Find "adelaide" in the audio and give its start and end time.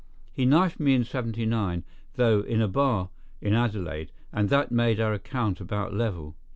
3.53-4.11